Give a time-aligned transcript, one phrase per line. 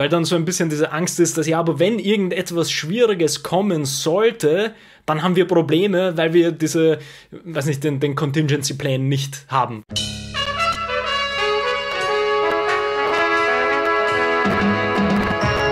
[0.00, 3.84] Weil dann so ein bisschen diese Angst ist, dass ja, aber wenn irgendetwas Schwieriges kommen
[3.84, 9.44] sollte, dann haben wir Probleme, weil wir diese, weiß nicht, den, den Contingency Plan nicht
[9.48, 9.82] haben.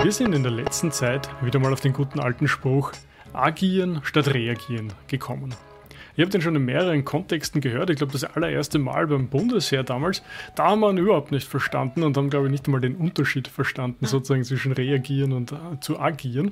[0.03, 2.91] Wir sind in der letzten Zeit wieder mal auf den guten alten Spruch
[3.33, 5.55] agieren statt reagieren gekommen.
[6.19, 7.89] Ich habe den schon in mehreren Kontexten gehört.
[7.89, 10.21] Ich glaube, das allererste Mal beim Bundesheer damals,
[10.53, 13.47] da haben wir ihn überhaupt nicht verstanden und haben, glaube ich, nicht einmal den Unterschied
[13.47, 16.51] verstanden, sozusagen zwischen reagieren und äh, zu agieren.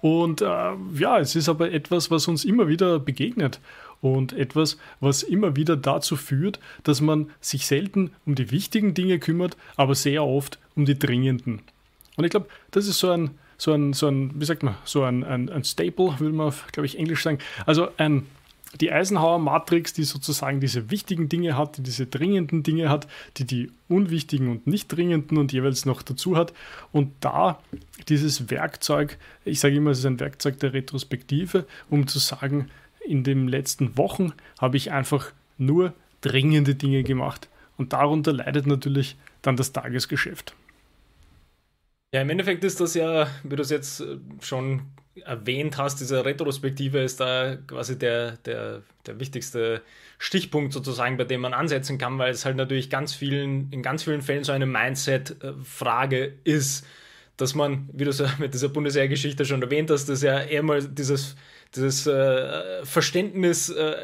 [0.00, 3.60] Und äh, ja, es ist aber etwas, was uns immer wieder begegnet
[4.00, 9.20] und etwas, was immer wieder dazu führt, dass man sich selten um die wichtigen Dinge
[9.20, 11.60] kümmert, aber sehr oft um die dringenden.
[12.16, 15.04] Und ich glaube, das ist so ein, so ein, so ein, wie sagt man, so
[15.04, 17.38] ein, ein, ein Staple, würde man, glaube ich, Englisch sagen.
[17.64, 18.26] Also ein,
[18.80, 23.72] die Eisenhower-Matrix, die sozusagen diese wichtigen Dinge hat, die diese dringenden Dinge hat, die die
[23.88, 26.52] unwichtigen und nicht dringenden und jeweils noch dazu hat.
[26.92, 27.62] Und da
[28.08, 32.70] dieses Werkzeug, ich sage immer, es ist ein Werkzeug der Retrospektive, um zu sagen,
[33.06, 37.48] in den letzten Wochen habe ich einfach nur dringende Dinge gemacht.
[37.78, 40.54] Und darunter leidet natürlich dann das Tagesgeschäft.
[42.12, 44.82] Ja, im Endeffekt ist das ja, wie du es jetzt äh, schon
[45.22, 49.82] erwähnt hast, diese Retrospektive ist da quasi der, der, der wichtigste
[50.18, 54.04] Stichpunkt sozusagen, bei dem man ansetzen kann, weil es halt natürlich ganz vielen, in ganz
[54.04, 56.86] vielen Fällen so eine Mindset-Frage ist,
[57.36, 60.62] dass man, wie du es ja mit dieser Bundeswehrgeschichte schon erwähnt hast, dass ja eher
[60.62, 61.36] mal dieses,
[61.74, 63.94] dieses äh, Verständnis äh,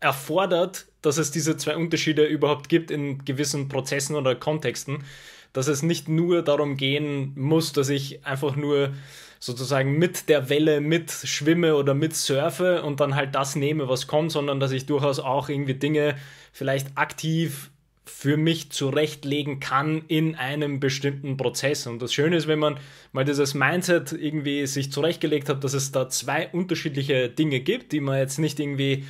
[0.00, 5.04] erfordert, dass es diese zwei Unterschiede überhaupt gibt in gewissen Prozessen oder Kontexten,
[5.52, 8.92] dass es nicht nur darum gehen muss, dass ich einfach nur
[9.40, 14.06] sozusagen mit der Welle mit schwimme oder mit surfe und dann halt das nehme, was
[14.06, 16.14] kommt, sondern dass ich durchaus auch irgendwie Dinge
[16.52, 17.70] vielleicht aktiv
[18.04, 21.86] für mich zurechtlegen kann in einem bestimmten Prozess.
[21.86, 22.78] Und das Schöne ist, wenn man
[23.12, 28.00] mal dieses Mindset irgendwie sich zurechtgelegt hat, dass es da zwei unterschiedliche Dinge gibt, die
[28.00, 29.04] man jetzt nicht irgendwie,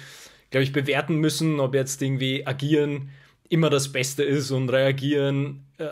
[0.50, 3.10] glaube ich, bewerten müssen, ob jetzt irgendwie agieren
[3.48, 5.84] immer das Beste ist und reagieren äh,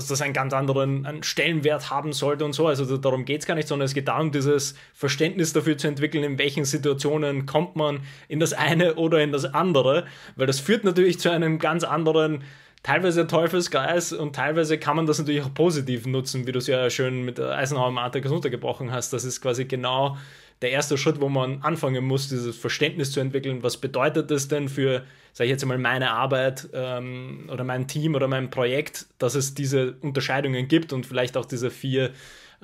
[0.00, 2.66] dass das einen ganz anderen einen Stellenwert haben sollte und so.
[2.66, 6.24] Also darum geht es gar nicht, sondern es geht darum, dieses Verständnis dafür zu entwickeln,
[6.24, 10.06] in welchen Situationen kommt man in das eine oder in das andere,
[10.36, 12.42] weil das führt natürlich zu einem ganz anderen
[12.82, 16.88] teilweise Teufelskreis und teilweise kann man das natürlich auch positiv nutzen, wie du es ja
[16.88, 19.12] schön mit der Eisenhower Matrix untergebrochen hast.
[19.12, 20.16] Das ist quasi genau
[20.62, 23.62] der erste Schritt, wo man anfangen muss, dieses Verständnis zu entwickeln.
[23.62, 28.14] Was bedeutet das denn für, sage ich jetzt einmal, meine Arbeit ähm, oder mein Team
[28.14, 32.10] oder mein Projekt, dass es diese Unterscheidungen gibt und vielleicht auch diese vier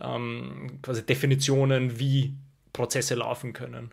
[0.00, 2.34] ähm, quasi Definitionen, wie
[2.72, 3.90] Prozesse laufen können.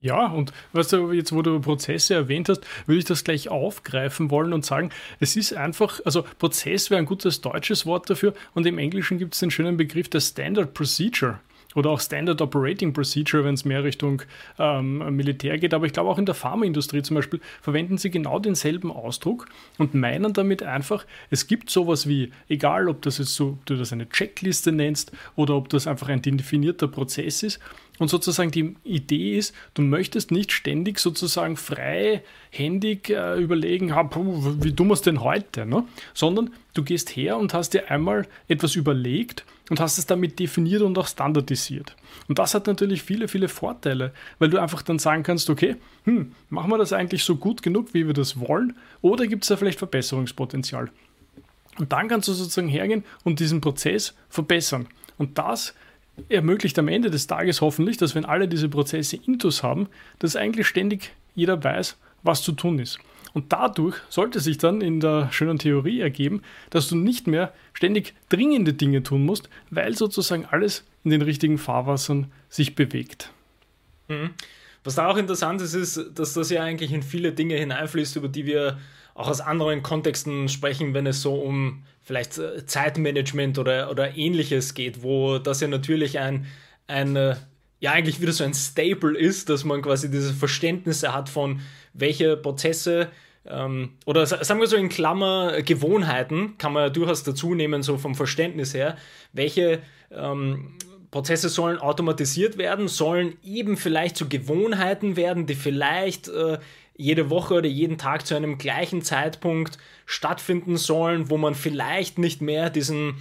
[0.00, 4.32] Ja, und was du jetzt, wo du Prozesse erwähnt hast, würde ich das gleich aufgreifen
[4.32, 8.66] wollen und sagen, es ist einfach, also Prozess wäre ein gutes deutsches Wort dafür und
[8.66, 11.38] im Englischen gibt es den schönen Begriff der Standard Procedure
[11.74, 14.22] oder auch Standard Operating Procedure, wenn es mehr Richtung
[14.58, 15.74] ähm, Militär geht.
[15.74, 19.94] Aber ich glaube auch in der Pharmaindustrie zum Beispiel verwenden sie genau denselben Ausdruck und
[19.94, 24.08] meinen damit einfach, es gibt sowas wie, egal ob das jetzt so, du das eine
[24.08, 27.60] Checkliste nennst oder ob das einfach ein definierter Prozess ist.
[27.98, 34.56] Und sozusagen die Idee ist, du möchtest nicht ständig sozusagen freihändig äh, überlegen, ha, puh,
[34.60, 35.84] wie wir es denn heute, ne?
[36.14, 40.82] sondern du gehst her und hast dir einmal etwas überlegt und hast es damit definiert
[40.82, 41.96] und auch standardisiert.
[42.28, 46.32] Und das hat natürlich viele, viele Vorteile, weil du einfach dann sagen kannst, okay, hm,
[46.50, 49.56] machen wir das eigentlich so gut genug, wie wir das wollen, oder gibt es da
[49.56, 50.90] vielleicht Verbesserungspotenzial?
[51.78, 54.88] Und dann kannst du sozusagen hergehen und diesen Prozess verbessern.
[55.16, 55.74] Und das
[56.28, 60.66] ermöglicht am Ende des Tages hoffentlich, dass wenn alle diese Prozesse Intus haben, dass eigentlich
[60.66, 62.98] ständig jeder weiß, was zu tun ist.
[63.34, 68.14] Und dadurch sollte sich dann in der schönen Theorie ergeben, dass du nicht mehr ständig
[68.28, 73.30] dringende Dinge tun musst, weil sozusagen alles in den richtigen Fahrwassern sich bewegt.
[74.08, 74.30] Mhm.
[74.84, 78.28] Was da auch interessant ist, ist, dass das ja eigentlich in viele Dinge hineinfließt, über
[78.28, 78.78] die wir
[79.14, 84.74] auch aus anderen Kontexten sprechen, wenn es so um vielleicht äh, Zeitmanagement oder, oder ähnliches
[84.74, 86.46] geht, wo das ja natürlich ein,
[86.88, 87.36] ein äh,
[87.78, 91.60] ja eigentlich wieder so ein Staple ist, dass man quasi diese Verständnisse hat von
[91.92, 93.08] welche Prozesse
[93.46, 97.98] ähm, oder sagen wir so in Klammer Gewohnheiten kann man ja durchaus dazu nehmen, so
[97.98, 98.96] vom Verständnis her,
[99.32, 99.80] welche
[100.10, 100.74] ähm,
[101.10, 106.58] Prozesse sollen automatisiert werden, sollen eben vielleicht zu Gewohnheiten werden, die vielleicht äh,
[106.96, 112.40] jede Woche oder jeden Tag zu einem gleichen Zeitpunkt stattfinden sollen, wo man vielleicht nicht
[112.42, 113.16] mehr diesen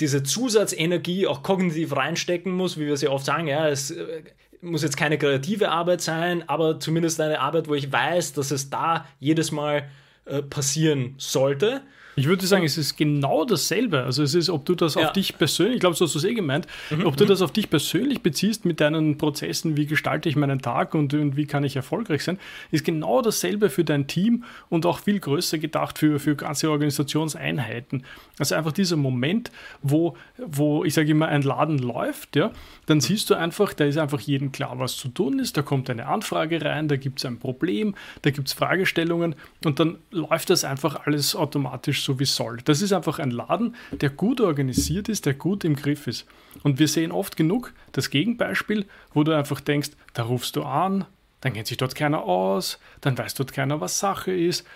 [0.00, 4.22] diese Zusatzenergie auch kognitiv reinstecken muss, wie wir ja oft sagen, ja, es äh,
[4.62, 8.70] muss jetzt keine kreative Arbeit sein, aber zumindest eine Arbeit, wo ich weiß, dass es
[8.70, 9.88] da jedes Mal
[10.24, 11.82] äh, passieren sollte.
[12.14, 14.02] Ich würde sagen, es ist genau dasselbe.
[14.02, 15.06] Also es ist, ob du das ja.
[15.06, 17.06] auf dich persönlich, ich glaube, so hast du es eh gemeint, mhm.
[17.06, 17.28] ob du mhm.
[17.28, 21.36] das auf dich persönlich beziehst mit deinen Prozessen, wie gestalte ich meinen Tag und, und,
[21.36, 22.38] wie kann ich erfolgreich sein,
[22.70, 28.04] ist genau dasselbe für dein Team und auch viel größer gedacht für, für ganze Organisationseinheiten.
[28.38, 29.50] Also einfach dieser Moment,
[29.82, 32.50] wo, wo ich sage immer, ein Laden läuft, ja,
[32.86, 33.02] dann mhm.
[33.02, 36.06] siehst du einfach, da ist einfach jedem klar, was zu tun ist, da kommt eine
[36.06, 40.64] Anfrage rein, da gibt es ein Problem, da gibt es Fragestellungen und dann läuft das
[40.64, 42.58] einfach alles automatisch so, wie soll.
[42.64, 46.26] Das ist einfach ein Laden, der gut organisiert ist, der gut im Griff ist.
[46.62, 51.06] Und wir sehen oft genug das Gegenbeispiel, wo du einfach denkst, da rufst du an,
[51.40, 54.66] dann kennt sich dort keiner aus, dann weiß dort keiner, was Sache ist,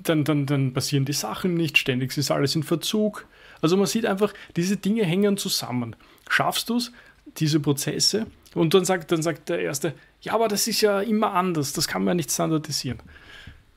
[0.00, 3.26] dann, dann, dann passieren die Sachen nicht, ständig ist alles in Verzug.
[3.62, 5.96] Also man sieht einfach, diese Dinge hängen zusammen.
[6.28, 6.92] Schaffst du es,
[7.38, 8.26] diese Prozesse?
[8.54, 11.88] Und dann sagt, dann sagt der Erste, ja, aber das ist ja immer anders, das
[11.88, 12.98] kann man nicht standardisieren.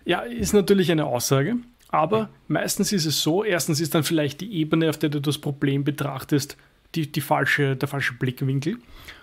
[0.06, 1.58] Ja, ist natürlich eine Aussage,
[1.90, 5.38] aber meistens ist es so, erstens ist dann vielleicht die Ebene, auf der du das
[5.38, 6.58] Problem betrachtest,
[6.96, 8.78] die, die falsche, der falsche Blickwinkel.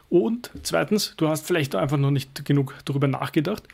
[0.09, 3.65] Und zweitens, du hast vielleicht einfach noch nicht genug darüber nachgedacht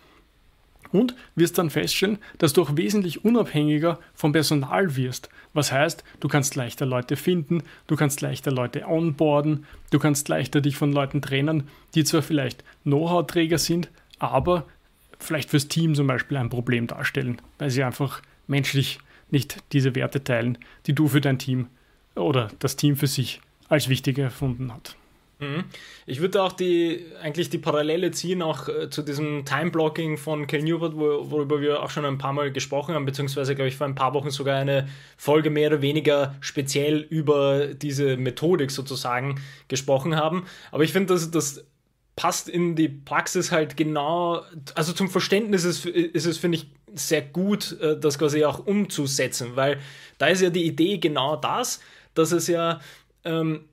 [0.93, 5.29] und wirst dann feststellen, dass du auch wesentlich unabhängiger vom Personal wirst.
[5.53, 10.61] Was heißt, du kannst leichter Leute finden, du kannst leichter Leute onboarden, du kannst leichter
[10.61, 14.67] dich von Leuten trennen, die zwar vielleicht Know-how-Träger sind, aber
[15.19, 18.99] vielleicht fürs Team zum Beispiel ein Problem darstellen, weil sie einfach menschlich
[19.31, 21.69] nicht diese Werte teilen, die du für dein Team
[22.15, 24.97] oder das Team für sich als wichtig erfunden hat.
[25.39, 25.65] Mhm.
[26.07, 30.63] Ich würde auch die, eigentlich die Parallele ziehen, auch äh, zu diesem Time-Blocking von Kel
[30.63, 33.87] Newport, wo, worüber wir auch schon ein paar Mal gesprochen haben, beziehungsweise, glaube ich, vor
[33.87, 40.15] ein paar Wochen sogar eine Folge mehr oder weniger speziell über diese Methodik sozusagen gesprochen
[40.15, 40.45] haben.
[40.73, 41.65] Aber ich finde, dass das
[42.17, 44.43] passt in die Praxis halt genau,
[44.75, 49.57] also zum Verständnis ist, ist es, finde ich, sehr gut, äh, das quasi auch umzusetzen,
[49.57, 49.79] weil
[50.19, 51.81] da ist ja die Idee genau das,
[52.15, 52.81] dass es ja
[53.25, 53.65] ähm,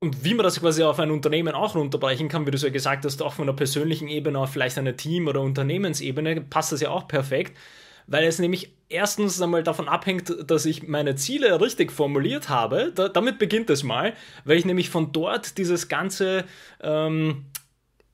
[0.00, 3.04] und wie man das quasi auf ein Unternehmen auch runterbrechen kann, wie du so gesagt
[3.04, 6.90] hast, auch von der persönlichen Ebene auf vielleicht eine Team- oder Unternehmensebene, passt das ja
[6.90, 7.56] auch perfekt
[8.08, 12.90] weil es nämlich erstens einmal davon abhängt, dass ich meine Ziele richtig formuliert habe.
[12.94, 14.14] Da, damit beginnt es mal,
[14.44, 16.44] weil ich nämlich von dort dieses ganze
[16.80, 17.44] ähm,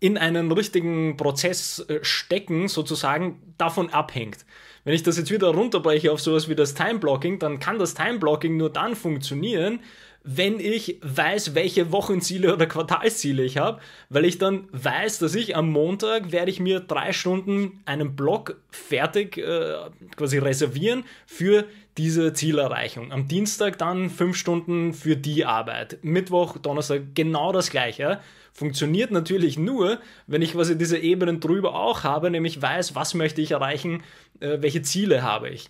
[0.04, 4.44] in einen richtigen Prozess äh, stecken sozusagen davon abhängt.
[4.84, 7.94] Wenn ich das jetzt wieder runterbreche auf sowas wie das Time Blocking, dann kann das
[7.94, 9.80] Time Blocking nur dann funktionieren,
[10.26, 15.54] wenn ich weiß, welche Wochenziele oder Quartalsziele ich habe, weil ich dann weiß, dass ich
[15.54, 19.74] am Montag werde ich mir drei Stunden einen Block fertig äh,
[20.16, 21.66] quasi reservieren für
[21.98, 23.12] diese Zielerreichung.
[23.12, 25.98] Am Dienstag dann fünf Stunden für die Arbeit.
[26.02, 28.18] Mittwoch, Donnerstag genau das gleiche.
[28.54, 33.42] Funktioniert natürlich nur, wenn ich quasi diese Ebenen drüber auch habe, nämlich weiß, was möchte
[33.42, 34.02] ich erreichen,
[34.40, 35.68] äh, welche Ziele habe ich.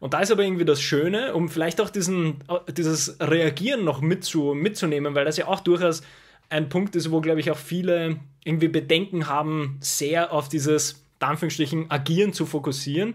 [0.00, 4.54] Und da ist aber irgendwie das Schöne, um vielleicht auch diesen, dieses Reagieren noch mitzu,
[4.54, 6.02] mitzunehmen, weil das ja auch durchaus
[6.48, 11.90] ein Punkt ist, wo, glaube ich, auch viele irgendwie Bedenken haben, sehr auf dieses, Anführungsstrichen,
[11.90, 13.14] Agieren zu fokussieren,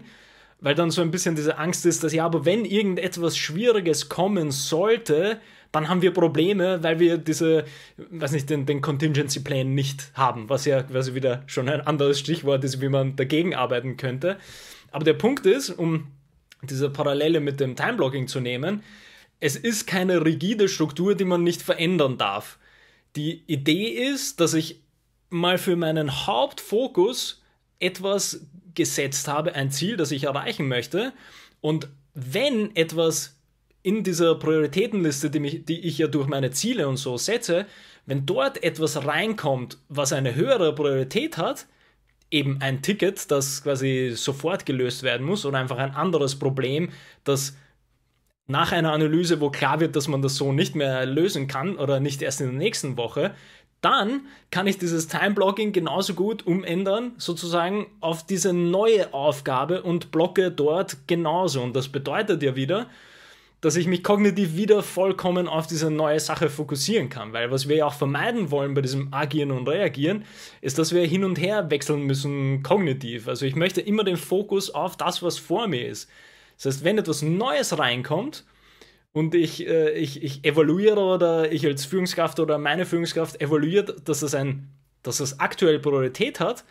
[0.60, 4.50] weil dann so ein bisschen diese Angst ist, dass ja, aber wenn irgendetwas Schwieriges kommen
[4.50, 5.40] sollte,
[5.72, 7.64] dann haben wir Probleme, weil wir diese,
[7.96, 12.20] weiß nicht, den, den Contingency Plan nicht haben, was ja quasi wieder schon ein anderes
[12.20, 14.36] Stichwort ist, wie man dagegen arbeiten könnte.
[14.90, 16.08] Aber der Punkt ist, um
[16.62, 18.82] diese Parallele mit dem Timeblocking zu nehmen,
[19.40, 22.58] es ist keine rigide Struktur, die man nicht verändern darf.
[23.16, 24.80] Die Idee ist, dass ich
[25.30, 27.42] mal für meinen Hauptfokus
[27.80, 31.12] etwas gesetzt habe, ein Ziel, das ich erreichen möchte.
[31.60, 33.36] Und wenn etwas
[33.82, 37.66] in dieser Prioritätenliste, die, mich, die ich ja durch meine Ziele und so setze,
[38.06, 41.66] wenn dort etwas reinkommt, was eine höhere Priorität hat,
[42.32, 46.90] eben ein Ticket, das quasi sofort gelöst werden muss oder einfach ein anderes Problem,
[47.24, 47.56] das
[48.46, 52.00] nach einer Analyse, wo klar wird, dass man das so nicht mehr lösen kann oder
[52.00, 53.34] nicht erst in der nächsten Woche,
[53.80, 60.52] dann kann ich dieses Time-Blocking genauso gut umändern, sozusagen auf diese neue Aufgabe und blocke
[60.52, 61.62] dort genauso.
[61.62, 62.86] Und das bedeutet ja wieder,
[63.62, 67.32] dass ich mich kognitiv wieder vollkommen auf diese neue Sache fokussieren kann.
[67.32, 70.24] Weil was wir ja auch vermeiden wollen bei diesem Agieren und Reagieren,
[70.60, 73.28] ist, dass wir hin und her wechseln müssen kognitiv.
[73.28, 76.10] Also ich möchte immer den Fokus auf das, was vor mir ist.
[76.56, 78.44] Das heißt, wenn etwas Neues reinkommt
[79.12, 84.20] und ich, äh, ich, ich evaluiere oder ich als Führungskraft oder meine Führungskraft evaluiert, dass
[84.20, 84.70] das, ein,
[85.04, 86.64] dass das aktuell Priorität hat,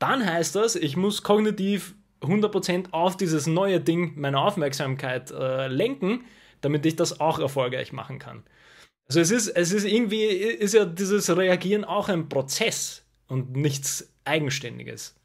[0.00, 6.24] dann heißt das, ich muss kognitiv 100% auf dieses neue Ding meine Aufmerksamkeit äh, lenken,
[6.60, 8.42] damit ich das auch erfolgreich machen kann.
[9.08, 14.12] Also es ist, es ist irgendwie, ist ja dieses Reagieren auch ein Prozess und nichts
[14.24, 15.16] Eigenständiges.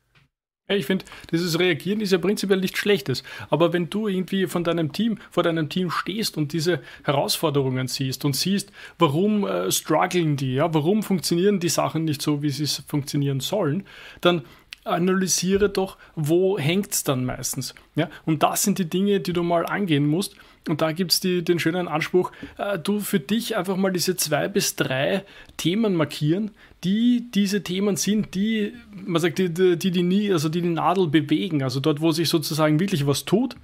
[0.70, 3.24] Ich finde, dieses Reagieren ist ja prinzipiell nichts Schlechtes.
[3.50, 8.26] Aber wenn du irgendwie von deinem Team, vor deinem Team stehst und diese Herausforderungen siehst
[8.26, 12.68] und siehst, warum äh, strugglen die, ja, warum funktionieren die Sachen nicht so, wie sie
[12.86, 13.86] funktionieren sollen,
[14.20, 14.44] dann
[14.90, 17.76] analysiere doch, wo hängt es dann meistens.
[17.96, 18.10] Ja?
[18.26, 20.36] Und das sind die Dinge, die du mal angehen musst.
[20.68, 24.48] Und da gibt es den schönen Anspruch, äh, du für dich einfach mal diese zwei
[24.50, 25.24] bis drei
[25.56, 26.52] Themen markieren,
[26.84, 31.08] die diese Themen sind, die, man sagt, die, die, die, nie, also die die Nadel
[31.08, 33.56] bewegen, also dort, wo sich sozusagen wirklich was tut.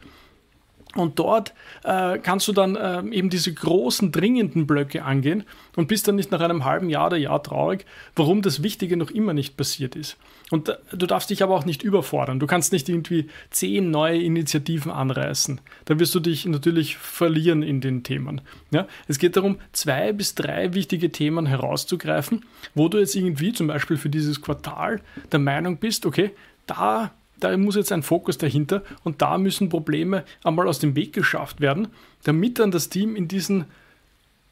[0.96, 5.44] Und dort äh, kannst du dann äh, eben diese großen, dringenden Blöcke angehen
[5.76, 7.86] und bist dann nicht nach einem halben Jahr oder Jahr traurig,
[8.16, 10.18] warum das Wichtige noch immer nicht passiert ist.
[10.52, 12.40] Und äh, du darfst dich aber auch nicht überfordern.
[12.40, 15.62] Du kannst nicht irgendwie zehn neue Initiativen anreißen.
[15.86, 18.42] Da wirst du dich natürlich verlieren in den Themen.
[18.70, 18.88] Ja?
[19.08, 22.46] Es geht darum, zwei bis drei wichtige Themen herauszugreifen,
[22.76, 26.32] wo du jetzt irgendwie zum Beispiel für dieses Quartal der Meinung bist, okay,
[26.68, 27.12] da
[27.44, 31.62] da muss jetzt ein Fokus dahinter und da müssen Probleme einmal aus dem Weg geschafft
[31.62, 31.90] werden,
[32.24, 33.66] damit dann das Team in diesen,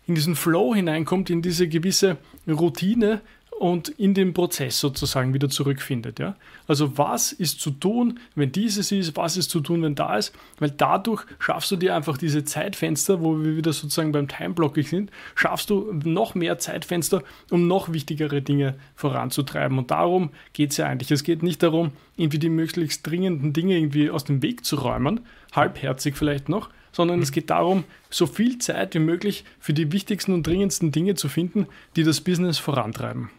[0.07, 2.17] in diesen Flow hineinkommt, in diese gewisse
[2.47, 3.21] Routine,
[3.59, 6.19] und in den Prozess sozusagen wieder zurückfindet.
[6.19, 6.35] Ja?
[6.67, 10.33] Also was ist zu tun, wenn dieses ist, was ist zu tun, wenn da ist,
[10.57, 15.11] weil dadurch schaffst du dir einfach diese Zeitfenster, wo wir wieder sozusagen beim Timeblocking sind,
[15.35, 19.77] schaffst du noch mehr Zeitfenster, um noch wichtigere Dinge voranzutreiben.
[19.77, 21.11] Und darum geht es ja eigentlich.
[21.11, 25.19] Es geht nicht darum, irgendwie die möglichst dringenden Dinge irgendwie aus dem Weg zu räumen,
[25.51, 30.33] halbherzig vielleicht noch, sondern es geht darum, so viel Zeit wie möglich für die wichtigsten
[30.33, 33.29] und dringendsten Dinge zu finden, die das Business vorantreiben.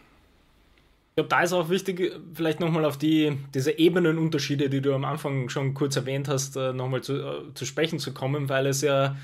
[1.13, 5.05] Ich glaube, da ist auch wichtig, vielleicht nochmal auf die, diese Ebenenunterschiede, die du am
[5.05, 8.81] Anfang schon kurz erwähnt hast, äh, nochmal zu, äh, zu sprechen zu kommen, weil es
[8.81, 9.15] ja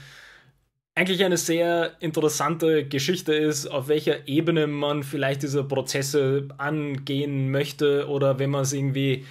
[0.93, 8.07] eigentlich eine sehr interessante Geschichte ist, auf welcher Ebene man vielleicht diese Prozesse angehen möchte
[8.07, 9.25] oder wenn man es irgendwie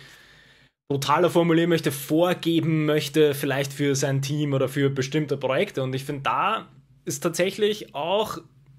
[0.88, 5.84] brutaler formulieren möchte, vorgeben möchte, vielleicht für sein Team oder für bestimmte Projekte.
[5.84, 6.68] Und ich finde, da
[7.04, 8.38] ist tatsächlich auch,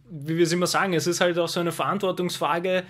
[0.10, 2.84] wie wir es immer sagen, es ist halt auch so eine Verantwortungsfrage,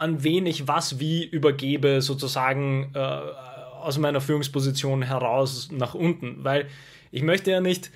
[0.00, 6.42] an wen ich was wie übergebe, sozusagen äh, aus meiner Führungsposition heraus nach unten.
[6.42, 6.68] Weil
[7.10, 7.90] ich möchte ja nicht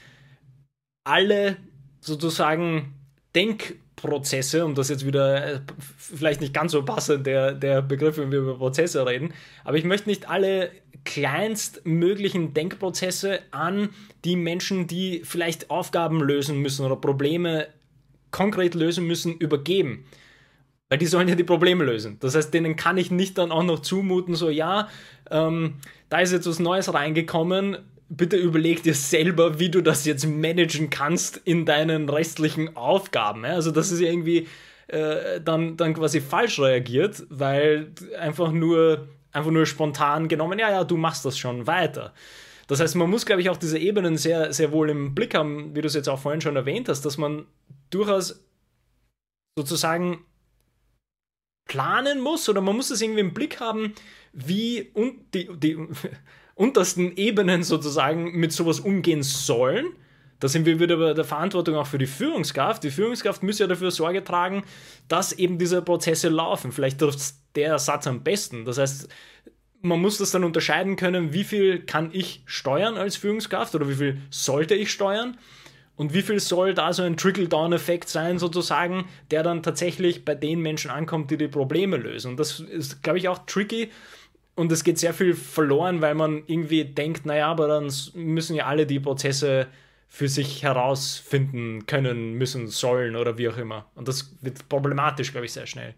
[1.04, 1.56] alle
[2.00, 2.94] sozusagen
[3.34, 5.60] Denkprozesse, um das jetzt wieder äh,
[5.96, 9.32] vielleicht nicht ganz so passend, der, der Begriff, wenn wir über Prozesse reden,
[9.64, 10.70] aber ich möchte nicht alle
[11.06, 13.88] kleinstmöglichen Denkprozesse an
[14.26, 17.68] die Menschen, die vielleicht Aufgaben lösen müssen oder Probleme
[18.30, 20.04] konkret lösen müssen, übergeben.
[20.88, 22.18] Weil die sollen ja die Probleme lösen.
[22.20, 24.88] Das heißt, denen kann ich nicht dann auch noch zumuten, so, ja,
[25.30, 25.74] ähm,
[26.08, 30.90] da ist jetzt was Neues reingekommen, bitte überleg dir selber, wie du das jetzt managen
[30.90, 33.44] kannst in deinen restlichen Aufgaben.
[33.44, 34.46] Also das ist irgendwie
[34.88, 40.84] äh, dann, dann quasi falsch reagiert, weil einfach nur, einfach nur spontan genommen, ja, ja,
[40.84, 42.12] du machst das schon weiter.
[42.66, 45.74] Das heißt, man muss, glaube ich, auch diese Ebenen sehr, sehr wohl im Blick haben,
[45.74, 47.46] wie du es jetzt auch vorhin schon erwähnt hast, dass man
[47.90, 48.44] durchaus
[49.58, 50.24] sozusagen
[51.66, 53.94] planen muss oder man muss es irgendwie im Blick haben,
[54.32, 55.78] wie und die, die
[56.54, 59.86] untersten Ebenen sozusagen mit sowas umgehen sollen.
[60.40, 62.84] Da sind wir wieder bei der Verantwortung auch für die Führungskraft.
[62.84, 64.64] Die Führungskraft muss ja dafür Sorge tragen,
[65.08, 66.72] dass eben diese Prozesse laufen.
[66.72, 68.64] Vielleicht trifft der Satz am besten.
[68.64, 69.08] Das heißt,
[69.80, 73.94] man muss das dann unterscheiden können, wie viel kann ich steuern als Führungskraft oder wie
[73.94, 75.38] viel sollte ich steuern
[75.96, 80.60] und wie viel soll da so ein Trickle-Down-Effekt sein, sozusagen, der dann tatsächlich bei den
[80.60, 82.32] Menschen ankommt, die die Probleme lösen?
[82.32, 83.90] Und das ist, glaube ich, auch tricky.
[84.56, 88.66] Und es geht sehr viel verloren, weil man irgendwie denkt, naja, aber dann müssen ja
[88.66, 89.68] alle die Prozesse
[90.08, 93.86] für sich herausfinden können, müssen, sollen oder wie auch immer.
[93.94, 95.94] Und das wird problematisch, glaube ich, sehr schnell.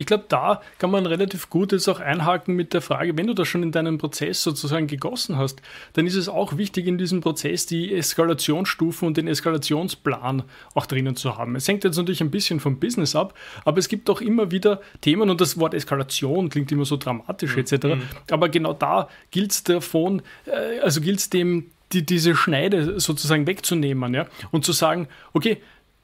[0.00, 3.34] Ich glaube, da kann man relativ gut jetzt auch einhaken mit der Frage, wenn du
[3.34, 5.60] das schon in deinem Prozess sozusagen gegossen hast,
[5.92, 11.16] dann ist es auch wichtig in diesem Prozess die Eskalationsstufen und den Eskalationsplan auch drinnen
[11.16, 11.54] zu haben.
[11.54, 13.34] Es hängt jetzt natürlich ein bisschen vom Business ab,
[13.66, 17.54] aber es gibt auch immer wieder Themen und das Wort Eskalation klingt immer so dramatisch
[17.54, 17.60] mhm.
[17.60, 17.84] etc.
[17.84, 18.02] Mhm.
[18.30, 23.46] Aber genau da gilt es davon, äh, also gilt es dem, die, diese Schneide sozusagen
[23.46, 24.26] wegzunehmen ja?
[24.50, 25.58] und zu sagen, okay,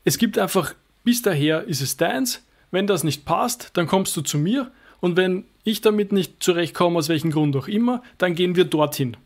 [0.04, 4.22] es gibt einfach, bis daher ist es deins, wenn das nicht passt, dann kommst du
[4.22, 4.70] zu mir
[5.00, 9.16] und wenn ich damit nicht zurechtkomme, aus welchem Grund auch immer, dann gehen wir dorthin.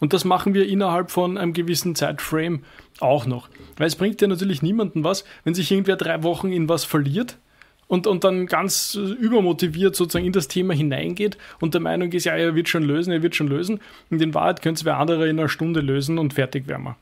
[0.00, 2.62] Und das machen wir innerhalb von einem gewissen Zeitframe
[3.00, 3.48] auch noch.
[3.76, 7.36] Weil es bringt ja natürlich niemandem was, wenn sich irgendwer drei Wochen in was verliert
[7.86, 12.34] und, und dann ganz übermotiviert sozusagen in das Thema hineingeht und der Meinung ist, ja,
[12.34, 13.80] er wird schon lösen, er wird schon lösen.
[14.10, 16.96] Und in Wahrheit können wer andere in einer Stunde lösen und fertig wären wir.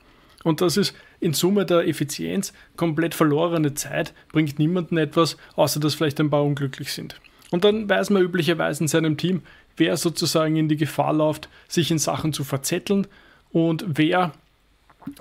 [0.44, 5.94] Und das ist in Summe der Effizienz komplett verlorene Zeit, bringt niemandem etwas, außer dass
[5.94, 7.20] vielleicht ein paar unglücklich sind.
[7.50, 9.42] Und dann weiß man üblicherweise in seinem Team,
[9.76, 13.06] wer sozusagen in die Gefahr läuft, sich in Sachen zu verzetteln
[13.50, 14.32] und wer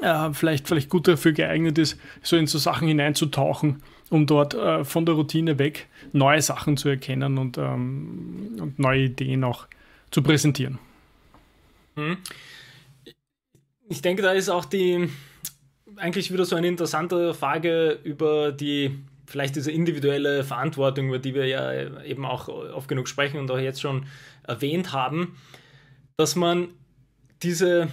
[0.02, 4.84] äh, vielleicht, vielleicht gut dafür geeignet ist, so in so Sachen hineinzutauchen, um dort äh,
[4.84, 9.68] von der Routine weg neue Sachen zu erkennen und, ähm, und neue Ideen auch
[10.12, 10.80] zu präsentieren.
[11.96, 12.18] Hm.
[13.90, 15.10] Ich denke, da ist auch die
[15.96, 21.48] eigentlich wieder so eine interessante Frage über die vielleicht diese individuelle Verantwortung, über die wir
[21.48, 24.06] ja eben auch oft genug sprechen und auch jetzt schon
[24.44, 25.38] erwähnt haben,
[26.18, 26.70] dass man
[27.44, 27.90] diese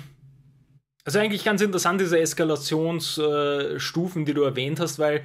[1.05, 5.23] also eigentlich ganz interessant, diese Eskalationsstufen, die du erwähnt hast, weil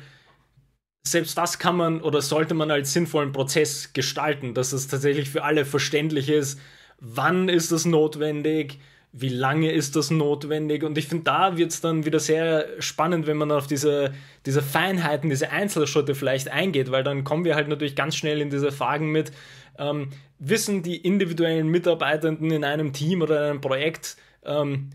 [1.07, 5.45] selbst das kann man oder sollte man als sinnvollen Prozess gestalten, dass es tatsächlich für
[5.45, 6.59] alle verständlich ist,
[6.99, 8.79] wann ist das notwendig,
[9.12, 13.25] wie lange ist das notwendig und ich finde, da wird es dann wieder sehr spannend,
[13.25, 14.13] wenn man auf diese,
[14.46, 18.51] diese Feinheiten, diese Einzelschritte vielleicht eingeht, weil dann kommen wir halt natürlich ganz schnell in
[18.51, 19.32] diese Fragen mit,
[19.80, 24.92] ähm, wissen die individuellen Mitarbeitenden in einem Team oder in einem Projekt, ähm,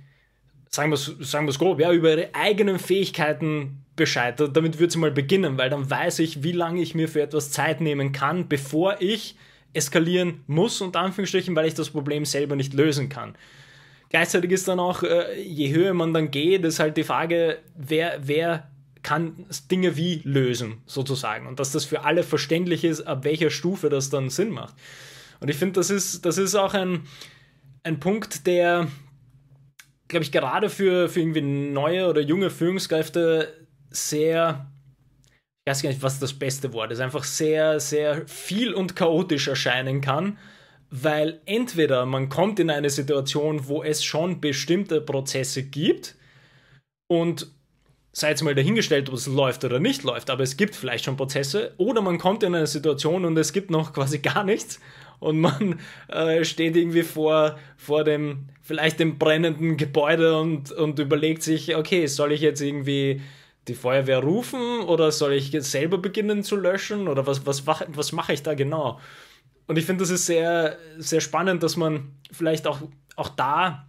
[0.71, 4.41] sagen wir es sagen grob, ja, über ihre eigenen Fähigkeiten Bescheid.
[4.41, 7.51] Damit würde es mal beginnen, weil dann weiß ich, wie lange ich mir für etwas
[7.51, 9.37] Zeit nehmen kann, bevor ich
[9.73, 13.37] eskalieren muss, unter Anführungsstrichen, weil ich das Problem selber nicht lösen kann.
[14.15, 18.21] Gleichzeitig ist dann auch, äh, je höher man dann geht, ist halt die Frage, wer,
[18.23, 18.71] wer
[19.03, 21.49] kann Dinge wie lösen, sozusagen.
[21.49, 24.77] Und dass das für alle verständlich ist, ab welcher Stufe das dann Sinn macht.
[25.41, 27.09] Und ich finde, das ist, das ist auch ein,
[27.83, 28.87] ein Punkt, der,
[30.07, 34.71] glaube ich, gerade für, für irgendwie neue oder junge Führungskräfte sehr,
[35.65, 39.49] ich weiß gar nicht, was das beste Wort ist, einfach sehr, sehr viel und chaotisch
[39.49, 40.39] erscheinen kann,
[40.97, 46.15] weil entweder man kommt in eine Situation, wo es schon bestimmte Prozesse gibt
[47.09, 47.49] und
[48.13, 51.17] sei jetzt mal dahingestellt, ob es läuft oder nicht läuft, aber es gibt vielleicht schon
[51.17, 54.79] Prozesse, oder man kommt in eine Situation und es gibt noch quasi gar nichts
[55.19, 61.43] und man äh, steht irgendwie vor, vor dem, vielleicht dem brennenden Gebäude und, und überlegt
[61.43, 63.21] sich, okay, soll ich jetzt irgendwie
[63.67, 68.13] die Feuerwehr rufen oder soll ich jetzt selber beginnen zu löschen oder was, was, was
[68.13, 69.01] mache ich da genau?
[69.67, 72.81] Und ich finde, das ist sehr, sehr spannend, dass man vielleicht auch,
[73.17, 73.87] auch da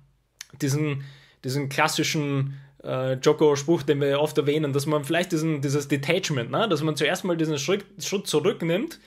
[0.61, 1.03] diesen,
[1.43, 6.69] diesen klassischen äh, Joko-Spruch, den wir oft erwähnen, dass man vielleicht diesen, dieses Detachment, ne?
[6.69, 8.99] dass man zuerst mal diesen Schritt, Schritt zurücknimmt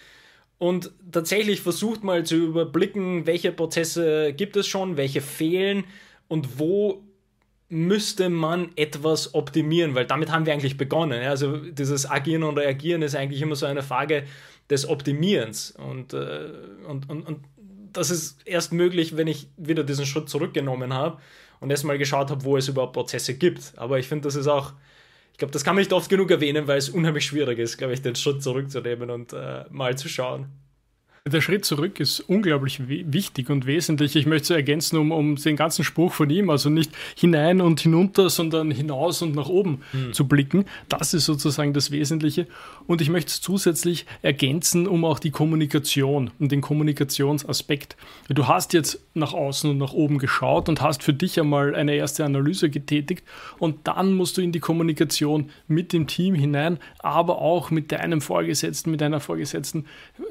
[0.58, 5.84] und tatsächlich versucht mal zu überblicken, welche Prozesse gibt es schon, welche fehlen
[6.26, 7.02] und wo
[7.68, 11.22] müsste man etwas optimieren, weil damit haben wir eigentlich begonnen.
[11.22, 14.24] Also dieses Agieren und Reagieren ist eigentlich immer so eine Frage
[14.70, 16.50] des Optimierens und, äh,
[16.86, 17.44] und, und, und
[17.92, 21.18] das ist erst möglich, wenn ich wieder diesen Schritt zurückgenommen habe
[21.60, 23.72] und erstmal geschaut habe, wo es überhaupt Prozesse gibt.
[23.76, 24.72] Aber ich finde, das ist auch,
[25.32, 27.94] ich glaube, das kann man nicht oft genug erwähnen, weil es unheimlich schwierig ist, glaube
[27.94, 30.46] ich, den Schritt zurückzunehmen und äh, mal zu schauen.
[31.28, 34.16] Der Schritt zurück ist unglaublich wichtig und wesentlich.
[34.16, 37.80] Ich möchte es ergänzen um, um den ganzen Spruch von ihm, also nicht hinein und
[37.80, 40.12] hinunter, sondern hinaus und nach oben mhm.
[40.12, 40.64] zu blicken.
[40.88, 42.46] Das ist sozusagen das Wesentliche.
[42.86, 47.96] Und ich möchte es zusätzlich ergänzen um auch die Kommunikation und den Kommunikationsaspekt.
[48.28, 51.94] Du hast jetzt nach außen und nach oben geschaut und hast für dich einmal eine
[51.94, 53.24] erste Analyse getätigt
[53.58, 58.20] und dann musst du in die Kommunikation mit dem Team hinein, aber auch mit deinem
[58.20, 59.86] Vorgesetzten, mit deiner Vorgesetzten,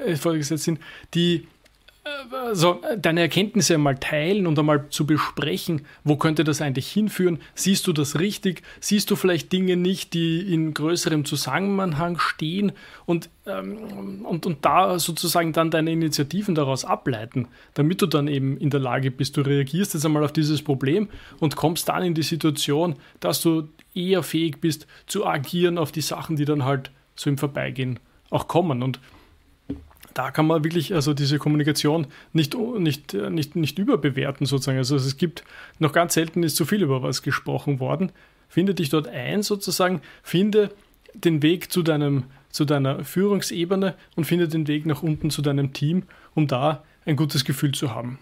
[0.05, 0.79] äh, Vorgesetzten
[1.13, 1.47] die
[2.32, 7.39] also deine Erkenntnisse einmal teilen und einmal zu besprechen, wo könnte das eigentlich hinführen?
[7.56, 8.63] Siehst du das richtig?
[8.80, 12.71] Siehst du vielleicht Dinge nicht, die in größerem Zusammenhang stehen
[13.06, 18.58] und, ähm, und, und da sozusagen dann deine Initiativen daraus ableiten, damit du dann eben
[18.58, 22.13] in der Lage bist, du reagierst jetzt einmal auf dieses Problem und kommst dann in
[22.13, 26.91] die Situation, dass du eher fähig bist zu agieren auf die Sachen, die dann halt
[27.15, 29.00] so im Vorbeigehen auch kommen und
[30.17, 34.80] da kann man wirklich also diese Kommunikation nicht, nicht, nicht, nicht überbewerten sozusagen.
[34.80, 35.43] Also es gibt
[35.77, 38.12] noch ganz selten ist zu viel über was gesprochen worden.
[38.49, 40.71] Finde dich dort ein sozusagen, finde
[41.13, 45.73] den Weg zu, deinem, zu deiner Führungsebene und finde den Weg nach unten zu deinem
[45.73, 46.03] Team,
[46.34, 48.17] um da ein gutes Gefühl zu haben.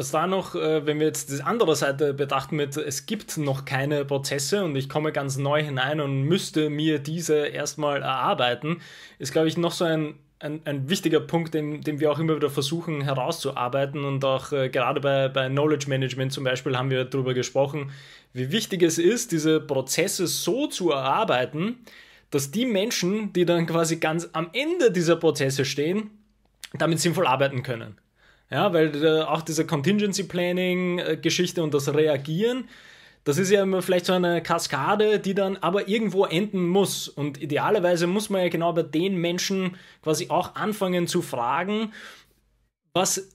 [0.00, 3.66] Was da noch, äh, wenn wir jetzt die andere Seite betrachten mit, es gibt noch
[3.66, 8.80] keine Prozesse und ich komme ganz neu hinein und müsste mir diese erstmal erarbeiten,
[9.18, 12.34] ist, glaube ich, noch so ein, ein, ein wichtiger Punkt, den, den wir auch immer
[12.34, 17.04] wieder versuchen herauszuarbeiten und auch äh, gerade bei, bei Knowledge Management zum Beispiel haben wir
[17.04, 17.92] darüber gesprochen,
[18.32, 21.76] wie wichtig es ist, diese Prozesse so zu erarbeiten,
[22.30, 26.08] dass die Menschen, die dann quasi ganz am Ende dieser Prozesse stehen,
[26.78, 27.98] damit sinnvoll arbeiten können.
[28.50, 32.68] Ja, weil äh, auch diese Contingency Planning-Geschichte und das Reagieren,
[33.24, 37.08] das ist ja immer vielleicht so eine Kaskade, die dann aber irgendwo enden muss.
[37.08, 41.92] Und idealerweise muss man ja genau bei den Menschen quasi auch anfangen zu fragen,
[42.92, 43.30] was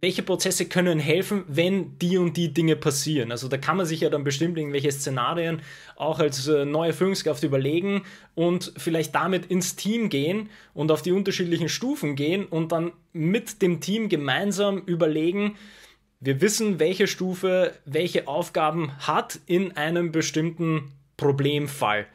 [0.00, 3.32] welche Prozesse können helfen, wenn die und die Dinge passieren.
[3.32, 5.60] Also da kann man sich ja dann bestimmt irgendwelche Szenarien
[5.96, 8.02] auch als äh, neue Führungskraft überlegen
[8.34, 13.60] und vielleicht damit ins Team gehen und auf die unterschiedlichen Stufen gehen und dann mit
[13.62, 15.56] dem Team gemeinsam überlegen,
[16.20, 22.06] wir wissen, welche Stufe welche Aufgaben hat in einem bestimmten Problemfall.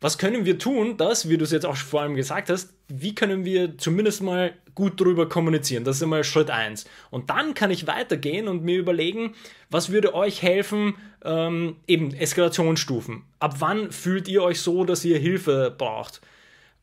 [0.00, 3.14] Was können wir tun, dass, wie du es jetzt auch vor allem gesagt hast, wie
[3.14, 5.84] können wir zumindest mal gut darüber kommunizieren?
[5.84, 6.84] Das ist immer Schritt 1.
[7.10, 9.34] Und dann kann ich weitergehen und mir überlegen,
[9.70, 13.22] was würde euch helfen, ähm, eben Eskalationsstufen.
[13.38, 16.20] Ab wann fühlt ihr euch so, dass ihr Hilfe braucht?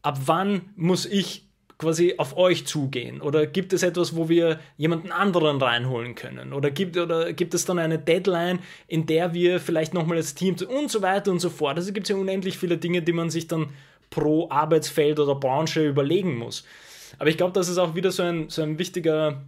[0.02, 1.47] Ab wann muss ich
[1.78, 3.21] quasi auf euch zugehen?
[3.21, 6.54] Oder gibt es etwas, wo wir jemanden anderen reinholen können?
[6.54, 10.56] Oder gibt, oder gibt es dann eine Deadline, in der wir vielleicht nochmal als Team
[10.67, 11.78] und so weiter und so fort?
[11.78, 13.69] Also gibt es ja unendlich viele Dinge, die man sich dann
[14.10, 16.63] pro Arbeitsfeld oder Branche überlegen muss.
[17.20, 19.43] Aber ich glaube, das ist auch wieder so ein, so ein wichtiger,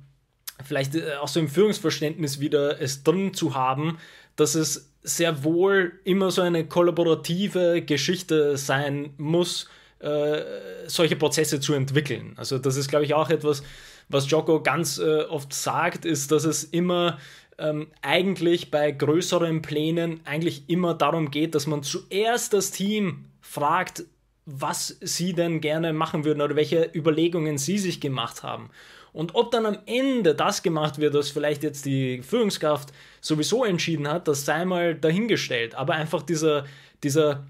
[0.63, 3.97] vielleicht äh, auch so im Führungsverständnis wieder es drin zu haben,
[4.35, 9.69] dass es sehr wohl immer so eine kollaborative Geschichte sein muss,
[9.99, 10.41] äh,
[10.87, 12.33] solche Prozesse zu entwickeln.
[12.37, 13.63] Also das ist, glaube ich, auch etwas,
[14.09, 17.17] was Joko ganz äh, oft sagt, ist, dass es immer
[17.57, 24.03] ähm, eigentlich bei größeren Plänen eigentlich immer darum geht, dass man zuerst das Team fragt,
[24.51, 28.69] was sie denn gerne machen würden oder welche Überlegungen sie sich gemacht haben.
[29.13, 32.89] Und ob dann am Ende das gemacht wird, was vielleicht jetzt die Führungskraft
[33.21, 35.75] sowieso entschieden hat, das sei mal dahingestellt.
[35.75, 36.65] Aber einfach dieser,
[37.03, 37.45] dieser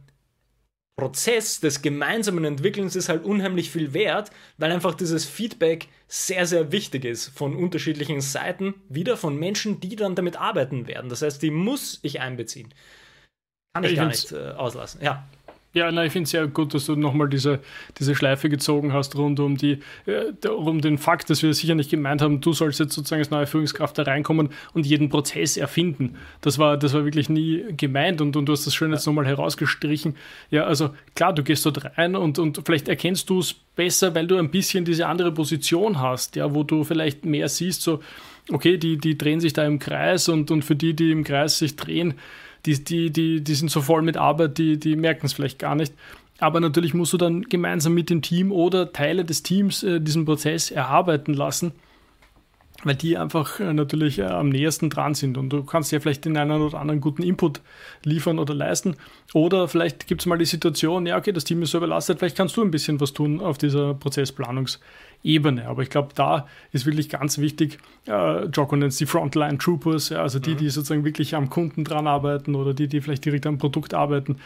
[1.00, 6.72] Prozess des gemeinsamen Entwickelns ist halt unheimlich viel wert, weil einfach dieses Feedback sehr, sehr
[6.72, 11.10] wichtig ist von unterschiedlichen Seiten, wieder von Menschen, die dann damit arbeiten werden.
[11.10, 12.74] Das heißt, die muss ich einbeziehen.
[13.74, 15.02] Kann ich, ich gar nicht äh, auslassen.
[15.02, 15.28] Ja.
[15.72, 17.60] Ja, na, ich finde es sehr gut, dass du nochmal diese,
[18.00, 19.78] diese Schleife gezogen hast rund um, die,
[20.08, 23.30] äh, um den Fakt, dass wir sicher nicht gemeint haben, du sollst jetzt sozusagen als
[23.30, 26.16] neue Führungskraft da reinkommen und jeden Prozess erfinden.
[26.42, 29.28] Das war, das war wirklich nie gemeint und, und du hast das schön jetzt nochmal
[29.28, 30.16] herausgestrichen.
[30.50, 34.26] Ja, also klar, du gehst dort rein und, und vielleicht erkennst du es besser, weil
[34.26, 38.00] du ein bisschen diese andere Position hast, ja, wo du vielleicht mehr siehst, so,
[38.52, 41.60] okay, die, die drehen sich da im Kreis und, und für die, die im Kreis
[41.60, 42.16] sich drehen,
[42.66, 45.76] die, die, die, die sind so voll mit Arbeit, die, die merken es vielleicht gar
[45.76, 45.94] nicht.
[46.40, 50.26] Aber natürlich musst du dann gemeinsam mit dem Team oder Teile des Teams äh, diesen
[50.26, 51.74] Prozess erarbeiten lassen
[52.84, 56.26] weil die einfach äh, natürlich äh, am nähersten dran sind und du kannst ja vielleicht
[56.26, 57.62] den einen oder anderen guten Input
[58.04, 58.96] liefern oder leisten.
[59.34, 62.38] Oder vielleicht gibt es mal die Situation, ja, okay, das Team ist so überlastet, vielleicht
[62.38, 65.68] kannst du ein bisschen was tun auf dieser Prozessplanungsebene.
[65.68, 70.10] Aber ich glaube, da ist wirklich ganz wichtig, äh, Jocko nennt es die Frontline Troopers,
[70.10, 70.58] ja, also die, mhm.
[70.58, 74.38] die sozusagen wirklich am Kunden dran arbeiten oder die, die vielleicht direkt am Produkt arbeiten,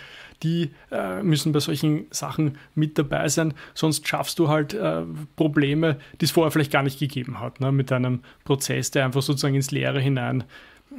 [0.41, 5.03] die äh, müssen bei solchen Sachen mit dabei sein, sonst schaffst du halt äh,
[5.35, 7.71] Probleme, die es vorher vielleicht gar nicht gegeben hat, ne?
[7.71, 10.43] mit einem Prozess, der einfach sozusagen ins Leere hinein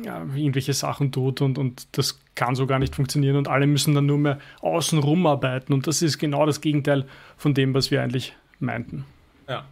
[0.03, 3.95] ja, irgendwelche Sachen tut und, und das kann so gar nicht funktionieren und alle müssen
[3.95, 7.07] dann nur mehr außen rum arbeiten und das ist genau das Gegenteil
[7.37, 9.05] von dem, was wir eigentlich meinten.
[9.49, 9.65] Ja.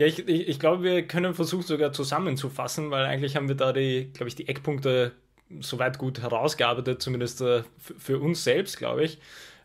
[0.00, 3.72] Ja, ich, ich, ich glaube, wir können versuchen sogar zusammenzufassen, weil eigentlich haben wir da
[3.72, 5.12] die, glaube ich, die Eckpunkte
[5.60, 9.18] soweit gut herausgearbeitet, zumindest äh, für uns selbst, glaube ich.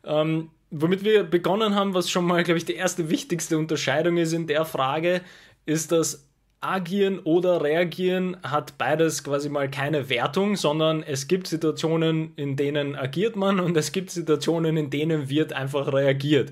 [0.04, 4.34] Ähm, womit wir begonnen haben, was schon mal, glaube ich, die erste wichtigste Unterscheidung ist
[4.34, 5.22] in der Frage,
[5.68, 6.26] ist, dass
[6.64, 12.96] Agieren oder Reagieren hat beides quasi mal keine Wertung, sondern es gibt Situationen, in denen
[12.96, 16.52] agiert man und es gibt Situationen, in denen wird einfach reagiert.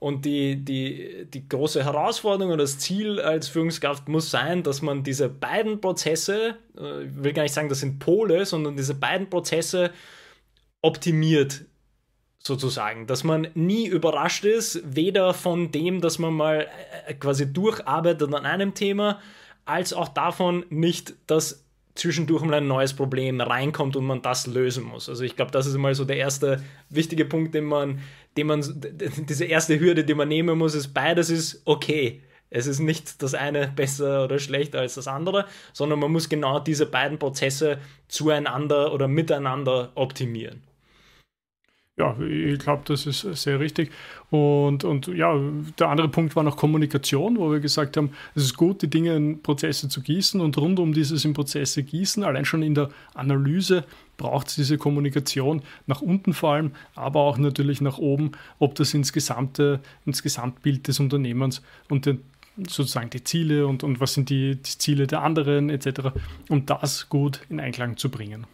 [0.00, 5.02] Und die, die, die große Herausforderung und das Ziel als Führungskraft muss sein, dass man
[5.02, 9.30] diese beiden Prozesse, äh, ich will gar nicht sagen, das sind Pole, sondern diese beiden
[9.30, 9.92] Prozesse
[10.82, 11.64] optimiert
[12.46, 16.68] sozusagen, dass man nie überrascht ist, weder von dem, dass man mal
[17.06, 19.20] äh, quasi durcharbeitet an einem Thema,
[19.64, 24.84] als auch davon nicht, dass zwischendurch mal ein neues Problem reinkommt und man das lösen
[24.84, 25.08] muss.
[25.08, 28.00] Also ich glaube, das ist mal so der erste wichtige Punkt, den man,
[28.36, 28.62] den man,
[29.28, 32.20] diese erste Hürde, die man nehmen muss, ist beides ist okay.
[32.50, 36.60] Es ist nicht das eine besser oder schlechter als das andere, sondern man muss genau
[36.60, 37.78] diese beiden Prozesse
[38.08, 40.62] zueinander oder miteinander optimieren
[41.96, 43.92] ja, ich glaube, das ist sehr richtig.
[44.30, 45.38] Und, und ja,
[45.78, 49.14] der andere Punkt war noch Kommunikation, wo wir gesagt haben, es ist gut, die Dinge
[49.14, 52.88] in Prozesse zu gießen und rund um dieses in Prozesse gießen, allein schon in der
[53.14, 53.84] Analyse
[54.16, 58.92] braucht es diese Kommunikation nach unten vor allem, aber auch natürlich nach oben, ob das
[58.92, 62.22] ins gesamte, ins Gesamtbild des Unternehmens und den,
[62.56, 66.10] sozusagen die Ziele und, und was sind die, die Ziele der anderen etc.,
[66.48, 68.46] um das gut in Einklang zu bringen.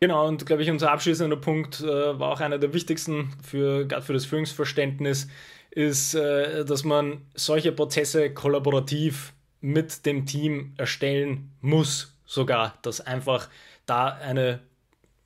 [0.00, 4.02] Genau, und glaube ich, unser abschließender Punkt äh, war auch einer der wichtigsten für, gerade
[4.02, 5.28] für das Führungsverständnis,
[5.70, 13.48] ist, äh, dass man solche Prozesse kollaborativ mit dem Team erstellen muss, sogar, dass einfach
[13.86, 14.60] da eine,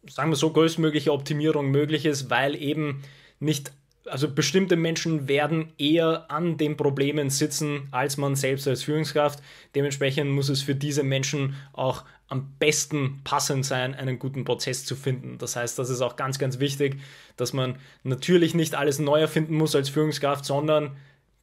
[0.09, 3.03] sagen wir so, größtmögliche Optimierung möglich ist, weil eben
[3.41, 3.73] nicht
[4.07, 9.43] also bestimmte Menschen werden eher an den Problemen sitzen als man selbst als Führungskraft.
[9.75, 14.95] Dementsprechend muss es für diese Menschen auch am besten passend sein, einen guten Prozess zu
[14.95, 15.37] finden.
[15.39, 17.01] Das heißt, das ist auch ganz, ganz wichtig,
[17.37, 20.97] dass man natürlich nicht alles neu erfinden muss als Führungskraft, sondern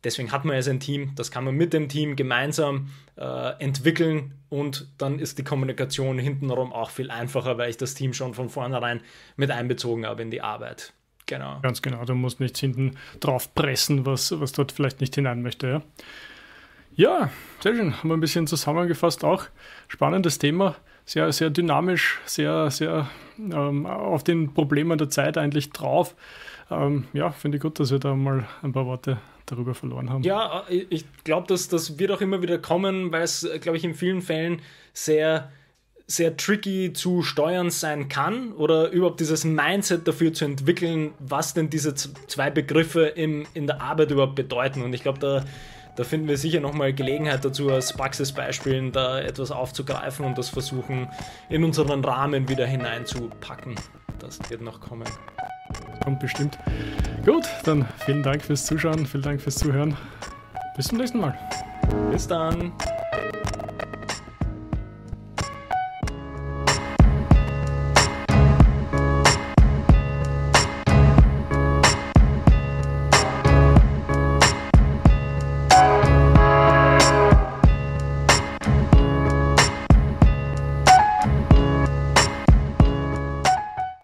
[0.06, 4.34] deswegen hat man ja sein Team, das kann man mit dem Team gemeinsam äh, entwickeln
[4.48, 8.50] und dann ist die Kommunikation hintenrum auch viel einfacher, weil ich das Team schon von
[8.50, 9.02] vornherein
[9.36, 10.94] mit einbezogen habe in die Arbeit.
[11.28, 11.60] Genau.
[11.62, 15.68] Ganz genau, du musst nichts hinten drauf pressen, was, was dort vielleicht nicht hinein möchte.
[15.68, 15.82] Ja?
[16.96, 17.30] ja,
[17.62, 17.98] sehr schön.
[17.98, 19.44] Haben wir ein bisschen zusammengefasst auch.
[19.88, 26.16] Spannendes Thema, sehr, sehr dynamisch, sehr, sehr ähm, auf den Problemen der Zeit eigentlich drauf.
[26.72, 30.24] Ähm, ja, finde ich gut, dass wir da mal ein paar Worte darüber verloren haben.
[30.24, 33.94] Ja, ich glaube, dass das wird auch immer wieder kommen, weil es, glaube ich, in
[33.94, 34.62] vielen Fällen
[34.94, 35.52] sehr
[36.10, 41.70] sehr tricky zu steuern sein kann oder überhaupt dieses Mindset dafür zu entwickeln, was denn
[41.70, 44.84] diese zwei Begriffe im, in der Arbeit überhaupt bedeuten.
[44.84, 45.44] Und ich glaube, da,
[45.98, 51.10] da finden wir sicher nochmal Gelegenheit dazu, aus Praxisbeispielen da etwas aufzugreifen und das versuchen
[51.50, 53.76] in unseren Rahmen wieder hineinzupacken.
[54.20, 55.08] Das wird noch kommen.
[56.06, 56.58] kommt bestimmt.
[57.26, 59.98] Gut, dann vielen Dank fürs Zuschauen, vielen Dank fürs Zuhören.
[60.78, 61.38] Bis zum nächsten Mal.
[62.12, 62.72] Bis dann.